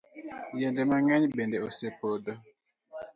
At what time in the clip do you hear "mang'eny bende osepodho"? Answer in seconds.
0.89-2.33